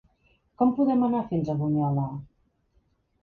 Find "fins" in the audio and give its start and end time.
1.33-1.51